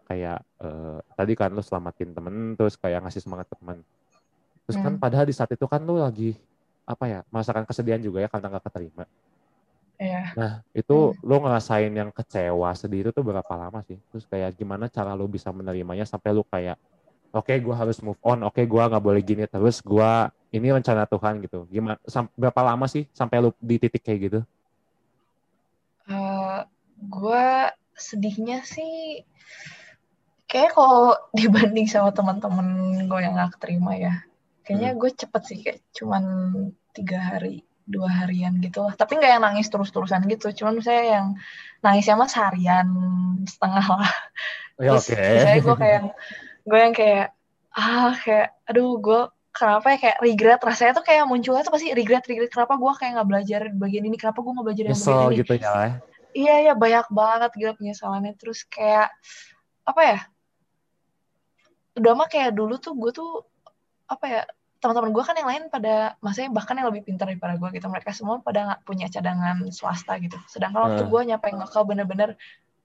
[0.07, 3.83] kayak uh, tadi kan lu selamatin temen terus kayak ngasih semangat ke teman
[4.65, 4.99] terus kan hmm.
[4.99, 6.39] kan padahal di saat itu kan lu lagi
[6.87, 9.05] apa ya merasakan kesedihan juga ya karena nggak keterima
[9.97, 10.37] Iya.
[10.37, 11.25] Nah, itu hmm.
[11.25, 13.97] lo ngerasain yang kecewa, sedih itu tuh berapa lama sih?
[14.13, 16.77] Terus kayak gimana cara lo bisa menerimanya sampai lo kayak,
[17.33, 20.11] oke okay, gue harus move on, oke okay, gue nggak boleh gini terus, gue
[20.53, 21.65] ini rencana Tuhan gitu.
[21.73, 21.97] Gimana?
[22.05, 24.41] Sam, berapa lama sih sampai lo di titik kayak gitu?
[26.07, 26.61] Uh, eh,
[27.01, 27.49] gue
[27.97, 29.25] sedihnya sih,
[30.57, 34.25] kayak kalau dibanding sama teman-teman gue yang gak terima ya,
[34.65, 35.01] kayaknya hmm.
[35.05, 36.25] gue cepet sih kayak cuman
[36.97, 38.99] tiga hari dua harian gitu lah.
[38.99, 41.27] Tapi nggak yang nangis terus-terusan gitu cuman saya yang
[41.81, 42.89] nangisnya mah seharian
[43.47, 44.13] setengah lah.
[44.77, 45.39] Ya, terus okay.
[45.41, 46.01] saya gue kayak
[46.67, 47.27] gue yang kayak
[47.77, 49.21] ah kayak aduh gue
[49.55, 50.61] kenapa ya kayak regret.
[50.61, 52.51] Rasanya tuh kayak munculnya tuh pasti regret regret.
[52.51, 54.17] Kenapa gue kayak nggak belajar di bagian ini?
[54.19, 55.39] Kenapa gue nggak belajar di bagian ini?
[55.39, 56.03] gitu ya.
[56.37, 58.35] Iya iya banyak banget gitu penyesalannya.
[58.35, 59.15] Terus kayak
[59.87, 60.19] apa ya
[61.97, 63.45] udah mah kayak dulu tuh gue tuh
[64.07, 64.43] apa ya
[64.79, 68.13] teman-teman gue kan yang lain pada maksudnya bahkan yang lebih pintar daripada gue gitu mereka
[68.13, 71.11] semua pada nggak punya cadangan swasta gitu sedangkan waktu hmm.
[71.11, 72.31] gue nyampe ngekal bener-bener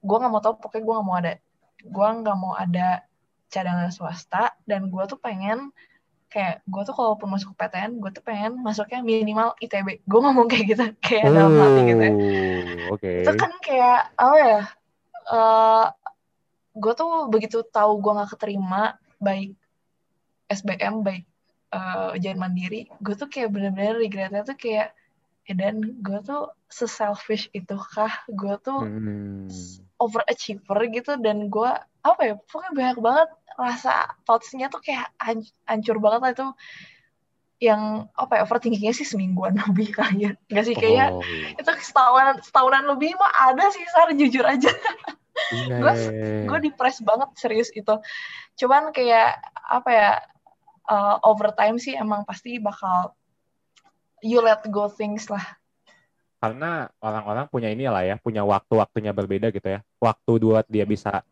[0.02, 1.32] gue nggak mau tahu pokoknya gue nggak mau ada
[1.82, 2.88] gue nggak mau ada
[3.52, 5.70] cadangan swasta dan gue tuh pengen
[6.32, 10.64] kayak gue tuh kalaupun masuk PTN gue tuh pengen masuknya minimal ITB gue ngomong kayak
[10.72, 12.12] gitu kayak uh, dalam hati gitu ya.
[12.88, 13.16] okay.
[13.20, 14.60] itu kan kayak apa ya
[15.28, 15.86] uh,
[16.72, 19.54] gue tuh begitu tahu gue nggak keterima baik
[20.50, 21.24] SBM baik
[21.72, 24.92] uh, ujian mandiri gue tuh kayak bener-bener regretnya tuh kayak
[25.42, 29.50] ya dan gue tuh se-selfish itu kah gue tuh hmm.
[29.98, 31.70] overachiever gitu dan gue
[32.02, 35.10] apa ya pokoknya banyak banget rasa thoughtsnya tuh kayak
[35.66, 36.48] hancur banget lah itu
[37.62, 41.22] yang apa ya overthinkingnya sih semingguan lebih kayaknya nggak sih kayak oh.
[41.58, 44.70] itu setahunan setahunan lebih mah ada sih sar jujur aja
[45.52, 45.94] gue
[46.44, 47.94] gue depres banget serius itu
[48.60, 50.10] cuman kayak apa ya
[50.88, 53.16] uh, overtime sih emang pasti bakal
[54.22, 55.42] you let go things lah.
[56.42, 59.80] Karena orang-orang punya ini lah ya, punya waktu-waktunya berbeda gitu ya.
[60.02, 61.22] Waktu buat dia bisa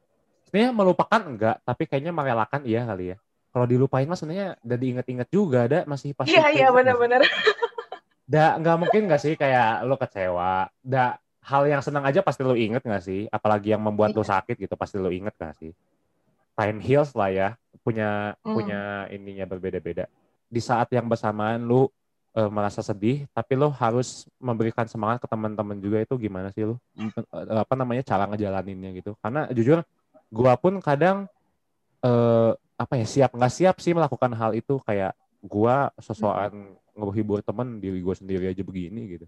[0.46, 3.16] sebenarnya melupakan enggak, tapi kayaknya merelakan iya kali ya.
[3.50, 6.38] Kalau dilupain mas sebenarnya udah diinget-inget juga ada masih pasti.
[6.38, 7.26] Iya iya benar-benar.
[8.30, 10.70] Da nggak mungkin nggak sih kayak lo kecewa.
[10.78, 13.26] Da hal yang senang aja pasti lo inget nggak sih?
[13.32, 14.18] Apalagi yang membuat iya.
[14.20, 15.72] lo sakit gitu pasti lo inget nggak sih?
[16.60, 17.48] time heals lah ya
[17.80, 18.52] punya mm.
[18.52, 20.04] punya ininya berbeda-beda
[20.50, 21.88] di saat yang bersamaan lu
[22.36, 26.76] uh, merasa sedih tapi lo harus memberikan semangat ke teman-teman juga itu gimana sih lo
[26.76, 29.80] uh, apa namanya cara ngejalaninnya gitu karena jujur
[30.28, 31.24] gua pun kadang
[32.04, 37.00] uh, apa ya siap nggak siap sih melakukan hal itu kayak gua sesuatu mm.
[37.00, 39.26] ngehibur temen diri gua sendiri aja begini gitu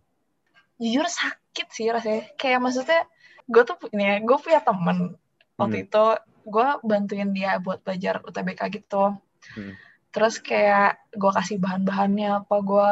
[0.80, 3.02] jujur sakit sih rasanya kayak maksudnya
[3.48, 5.18] gue tuh ini ya gue punya temen
[5.58, 5.86] waktu hmm.
[5.88, 6.04] itu
[6.42, 9.18] gue bantuin dia buat belajar UTBK gitu
[9.58, 9.72] hmm.
[10.10, 12.88] terus kayak gue kasih bahan-bahannya apa gue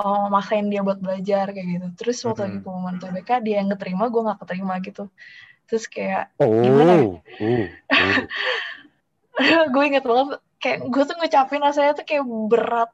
[0.00, 2.46] oh, maksain dia buat belajar kayak gitu terus waktu hmm.
[2.48, 5.04] lagi pengumuman UTBK dia yang keterima gue nggak keterima gitu
[5.68, 7.04] terus kayak oh, gimana ya?
[7.06, 7.14] uh,
[9.38, 9.64] uh.
[9.70, 12.90] gue inget banget kayak gue tuh ngucapin rasanya tuh kayak berat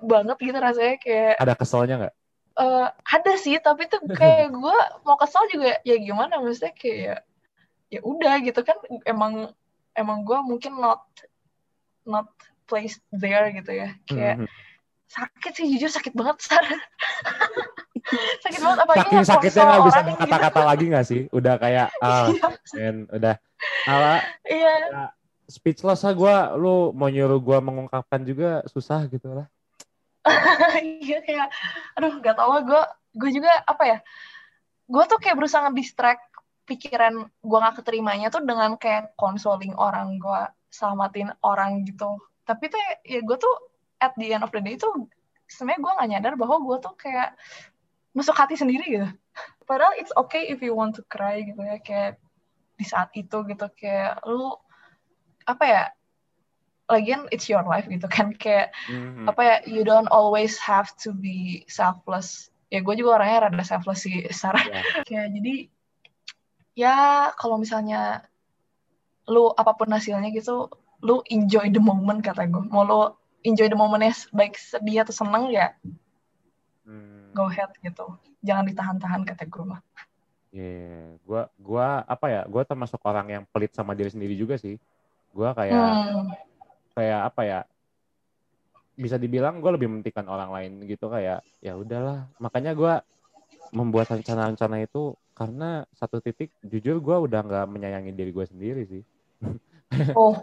[0.00, 2.14] banget gitu rasanya kayak ada keselnya nggak
[2.56, 6.40] uh, ada sih tapi tuh kayak gue mau kesel juga ya gimana?
[6.40, 7.20] Maksudnya kayak
[7.86, 9.54] ya udah gitu kan emang
[9.94, 11.06] emang gue mungkin not
[12.02, 12.28] not
[12.66, 13.94] placed there gitu ya.
[14.08, 14.50] Kayak mm -hmm.
[15.06, 16.64] sakit sih jujur sakit banget sar.
[18.38, 20.70] Sakit banget apa saking sakitnya nggak bisa kata-kata gitu.
[20.70, 21.20] lagi nggak sih?
[21.34, 22.30] Udah kayak ah
[22.78, 23.34] and udah.
[23.90, 24.74] Ala iya.
[24.94, 25.04] ya,
[25.50, 29.50] speechless lah gue lu mau nyuruh gue mengungkapkan juga susah gitu lah
[31.06, 31.48] iya kayak
[31.94, 32.82] aduh gak tau lah gue
[33.16, 33.98] gue juga apa ya
[34.86, 36.22] gue tuh kayak berusaha nge-distract
[36.66, 42.18] pikiran gue gak keterimanya tuh dengan kayak consoling orang gue selamatin orang gitu.
[42.46, 43.54] Tapi tuh ya gue tuh
[44.02, 45.08] at the end of the day tuh
[45.46, 47.38] sebenarnya gue gak nyadar bahwa gue tuh kayak
[48.12, 49.08] masuk hati sendiri gitu.
[49.64, 52.18] Padahal it's okay if you want to cry gitu ya kayak
[52.76, 54.52] di saat itu gitu kayak lu
[55.48, 55.82] apa ya
[56.86, 59.26] lagian it's your life gitu kan kayak mm-hmm.
[59.26, 64.06] apa ya you don't always have to be selfless ya gue juga orangnya rada selfless
[64.06, 64.82] sih Sarah yeah.
[65.06, 65.54] kayak jadi
[66.78, 66.96] ya
[67.34, 68.22] kalau misalnya
[69.26, 70.70] lu apa pun hasilnya gitu
[71.02, 73.10] lu enjoy the moment kata gue mau lu
[73.42, 75.74] enjoy the momentnya baik sedih atau seneng ya
[76.86, 77.34] hmm.
[77.34, 78.14] go ahead gitu
[78.46, 79.82] jangan ditahan-tahan kata gue mah
[80.56, 81.04] Iya, yeah.
[81.20, 82.42] gua gua apa ya?
[82.48, 84.80] Gua termasuk orang yang pelit sama diri sendiri juga sih.
[85.36, 86.46] Gua kayak hmm
[86.96, 87.60] kayak apa ya
[88.96, 92.24] bisa dibilang gue lebih mementingkan orang lain gitu kayak ya udahlah.
[92.40, 92.94] Makanya gue
[93.76, 99.04] membuat rencana-rencana itu karena satu titik jujur gue udah nggak menyayangi diri gue sendiri sih.
[100.18, 100.34] Oh.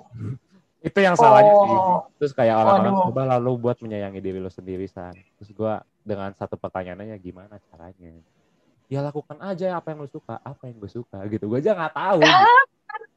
[0.80, 1.68] Itu yang salahnya oh.
[1.68, 1.78] sih
[2.16, 5.12] terus kayak orang-orang coba lalu buat menyayangi diri lo sendiri san.
[5.36, 8.24] Terus gue dengan satu pertanyaannya gitu caranya?
[8.88, 11.52] Ya lakukan aja apa yang lo suka apa yang gue suka gitu.
[11.52, 12.24] Gue aja nggak tahu.
[12.24, 12.48] gitu.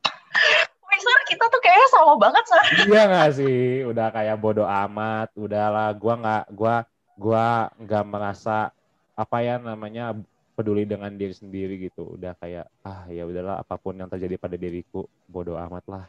[1.26, 2.62] kita tuh kayaknya sama banget sih.
[2.88, 3.62] Iya gak sih?
[3.84, 5.28] Udah kayak bodoh amat.
[5.34, 6.74] Udahlah, gua nggak gua
[7.18, 7.46] gua
[7.76, 8.70] nggak merasa
[9.16, 10.14] apa ya namanya
[10.54, 12.16] peduli dengan diri sendiri gitu.
[12.16, 16.06] Udah kayak ah ya udahlah apa pun yang terjadi pada diriku bodoh amat lah.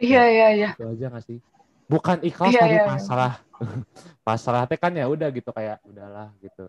[0.00, 0.70] Iya iya iya.
[0.74, 1.38] Itu aja gak sih?
[1.84, 3.34] Bukan ikhlas iya, tapi iya, pasrah.
[4.26, 6.66] Pasrah teh kan ya udah gitu kayak udahlah gitu.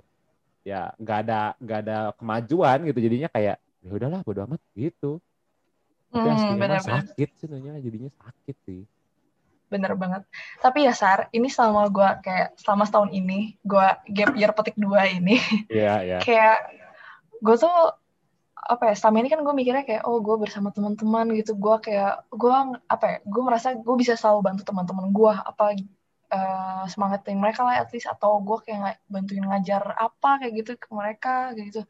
[0.62, 5.24] Ya nggak ada nggak ada kemajuan gitu jadinya kayak ya udahlah bodoh amat gitu.
[6.16, 8.82] Hmm, aslinya sakit sih nanya jadinya sakit sih.
[9.68, 10.24] Bener banget.
[10.64, 15.12] Tapi ya Sar, ini selama gue kayak selama setahun ini, gue gap year petik dua
[15.12, 15.36] ini.
[15.68, 16.12] Iya, yeah, iya.
[16.16, 16.22] Yeah.
[16.24, 16.58] kayak
[17.44, 17.76] gue tuh
[18.66, 22.26] apa ya selama ini kan gue mikirnya kayak oh gue bersama teman-teman gitu gue kayak
[22.34, 22.56] gue
[22.90, 25.78] apa ya gue merasa gue bisa selalu bantu teman-teman gue apa
[26.34, 30.90] uh, semangatin mereka lah at least atau gue kayak bantuin ngajar apa kayak gitu ke
[30.90, 31.82] mereka kayak gitu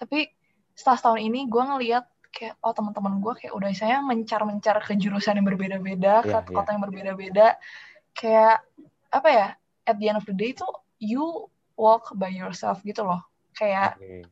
[0.00, 0.32] tapi
[0.72, 5.36] setelah setahun ini gue ngeliat kayak oh teman-teman gue kayak udah saya mencar-mencar ke jurusan
[5.38, 6.56] yang berbeda-beda yeah, ke yeah.
[6.56, 7.46] kota yang berbeda-beda.
[8.16, 8.64] Kayak
[9.12, 9.46] apa ya
[9.84, 10.64] at the end of the day itu
[10.96, 13.20] you walk by yourself gitu loh.
[13.52, 14.24] Kayak okay.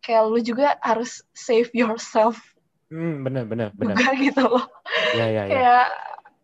[0.00, 2.40] kayak lu juga harus save yourself.
[2.88, 4.64] Hmm, bener bener bener juga gitu loh.
[5.12, 5.86] Yeah, yeah, kayak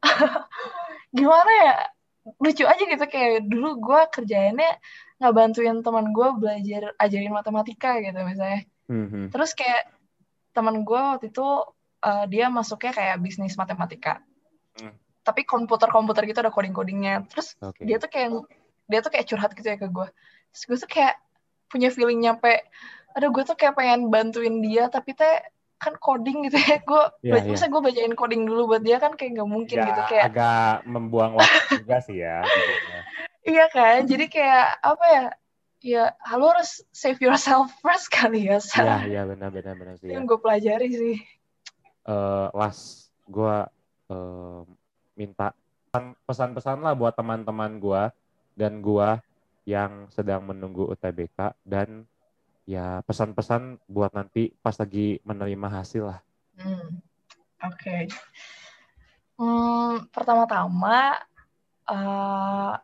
[1.17, 1.75] gimana ya
[2.37, 3.05] lucu aja gitu.
[3.09, 4.77] Kayak dulu gue kerjainnya
[5.17, 8.69] nggak bantuin teman gue belajar ajarin matematika gitu misalnya.
[8.91, 9.25] Mm -hmm.
[9.31, 9.87] terus kayak
[10.51, 11.47] teman gue waktu itu
[12.03, 14.23] uh, dia masuknya kayak bisnis matematika.
[14.71, 14.95] Hmm.
[15.21, 17.29] tapi komputer-komputer gitu ada coding-codingnya.
[17.29, 17.85] Terus okay.
[17.85, 18.29] dia tuh kayak
[18.91, 20.09] dia tuh kayak curhat gitu ya ke gue
[20.51, 21.15] terus gue tuh kayak
[21.71, 22.67] punya feeling nyampe
[23.15, 25.39] ada gue tuh kayak pengen bantuin dia tapi teh
[25.81, 26.77] kan coding gitu ya.
[26.85, 27.71] Gue yeah, yeah.
[27.71, 29.01] gue bacain coding dulu buat dia?
[29.01, 32.45] Kan kayak nggak mungkin ya, gitu kayak agak membuang waktu juga sih ya
[33.51, 34.05] iya kan?
[34.05, 35.25] Jadi kayak apa ya
[35.81, 40.13] ya halo harus save yourself first kali ya Iya iya benar benar benar sih.
[40.13, 40.29] Yang ya.
[40.29, 41.17] gue pelajari sih.
[42.05, 43.57] Uh, last gue
[44.13, 44.61] uh,
[45.17, 45.53] minta
[46.25, 48.03] pesan-pesan lah buat teman-teman gue
[48.55, 49.09] dan gue
[49.67, 52.07] yang sedang menunggu UTBK dan
[52.65, 56.21] ya pesan-pesan buat nanti pas lagi menerima hasil lah.
[56.61, 57.03] Hmm.
[57.61, 57.77] Oke.
[57.77, 58.03] Okay.
[59.41, 61.17] Hmm, pertama-tama
[61.89, 62.77] uh,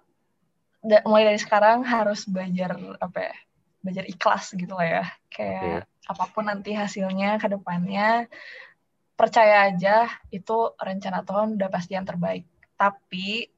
[0.86, 3.34] da mulai dari sekarang harus belajar apa ya
[3.82, 6.10] belajar ikhlas gitu lah ya kayak okay.
[6.10, 8.30] apa pun nanti hasilnya ke depannya
[9.18, 12.46] percaya aja itu rencana Tuhan udah pasti yang terbaik
[12.78, 13.50] tapi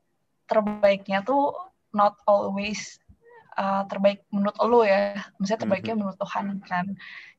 [0.48, 1.52] terbaiknya tuh
[1.92, 2.96] not always
[3.60, 6.00] uh, terbaik menurut lo ya misalnya terbaiknya mm -hmm.
[6.08, 6.86] menurut Tuhan kan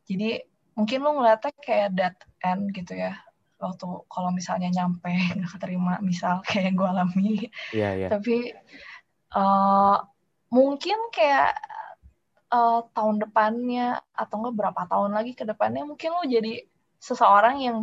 [0.06, 0.30] jadi
[0.78, 3.18] mungkin lo ngeliatnya kayak that end gitu ya
[3.60, 8.10] waktu kalau misalnya nyampe nggak keterima misal kayak gue alami yeah, yeah.
[8.12, 8.56] tapi
[9.34, 9.98] uh,
[10.50, 11.54] mungkin kayak
[12.50, 16.66] uh, tahun depannya atau enggak berapa tahun lagi ke depannya mungkin lo jadi
[17.00, 17.78] seseorang yang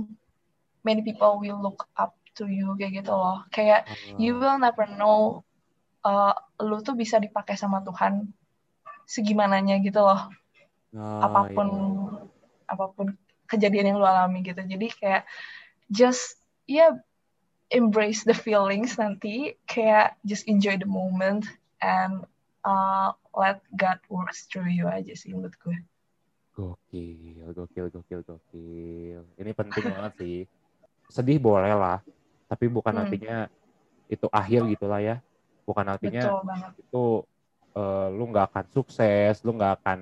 [0.82, 4.18] many people will look up to you kayak gitu loh kayak uh.
[4.20, 5.42] you will never know
[6.04, 8.28] uh, lu tuh bisa dipakai sama Tuhan
[9.06, 10.28] segimananya gitu loh
[10.94, 12.74] oh, apa pun yeah.
[12.74, 13.06] apa pun
[13.46, 15.22] kejadian yang lu alami gitu jadi kayak
[15.86, 16.92] just ya yeah,
[17.70, 21.46] embrace the feelings nanti kayak just enjoy the moment
[21.82, 22.22] and
[22.62, 25.78] uh, let God works through you aja sih menurut gue.
[26.56, 29.20] Gokil, gokil, gokil, gokil.
[29.36, 30.38] Ini penting banget sih.
[31.12, 32.00] Sedih boleh lah,
[32.48, 33.02] tapi bukan hmm.
[33.06, 33.36] artinya
[34.08, 35.16] itu akhir gitulah ya.
[35.68, 36.42] Bukan artinya
[36.78, 37.04] itu
[37.76, 39.98] uh, lu nggak akan sukses, lu nggak akan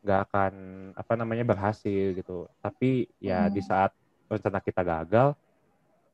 [0.00, 0.52] nggak akan
[0.96, 2.48] apa namanya berhasil gitu.
[2.64, 3.52] Tapi ya hmm.
[3.52, 3.92] di saat
[4.30, 5.36] rencana kita gagal,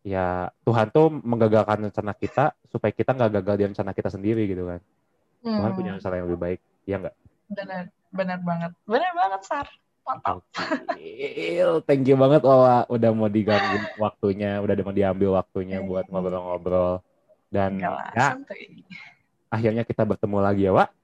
[0.07, 4.62] ya Tuhan tuh menggagalkan rencana kita supaya kita nggak gagal di rencana kita sendiri gitu
[4.71, 4.81] kan.
[5.42, 5.59] Hmm.
[5.59, 7.16] Tuhan punya rencana yang lebih baik, ya nggak?
[7.51, 7.83] Benar,
[8.14, 9.66] benar banget, benar banget Sar.
[10.07, 10.47] Mantap.
[10.95, 11.59] Okay.
[11.83, 17.03] Thank you banget Wawa udah mau diganggu waktunya, udah mau diambil waktunya buat ngobrol-ngobrol.
[17.51, 18.29] Dan Enggak, ya,
[19.51, 20.95] akhirnya kita bertemu lagi ya, Wak.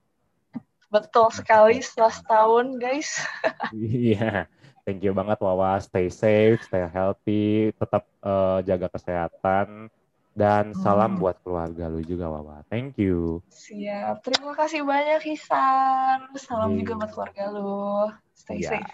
[0.94, 3.18] Betul sekali setelah setahun, guys.
[3.74, 4.46] Iya.
[4.82, 9.86] Thank you banget Wawa, stay safe, stay healthy, tetap uh, jaga kesehatan
[10.32, 11.20] dan salam hmm.
[11.20, 12.64] buat keluarga lu juga Wawa.
[12.72, 13.44] Thank you.
[13.52, 14.24] Siap.
[14.24, 16.32] Terima kasih banyak Hisan.
[16.40, 16.78] Salam yeah.
[16.82, 18.08] juga buat keluarga lu.
[18.34, 18.80] Stay yeah.
[18.80, 18.92] safe.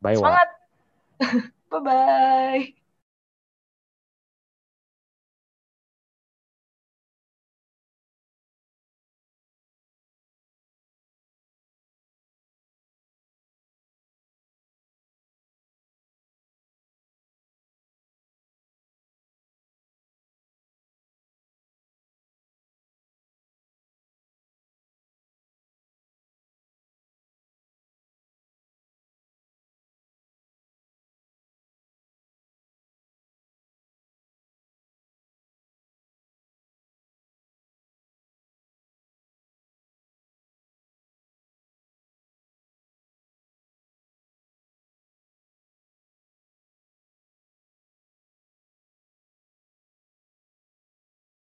[0.00, 0.48] Bye Semangat.
[1.70, 2.81] Bye bye.